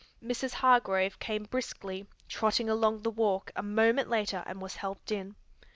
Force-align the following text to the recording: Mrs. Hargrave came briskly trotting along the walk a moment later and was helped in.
Mrs. 0.23 0.53
Hargrave 0.53 1.19
came 1.19 1.43
briskly 1.43 2.07
trotting 2.27 2.67
along 2.67 3.03
the 3.03 3.11
walk 3.11 3.51
a 3.55 3.61
moment 3.61 4.09
later 4.09 4.41
and 4.47 4.59
was 4.59 4.77
helped 4.77 5.11
in. 5.11 5.35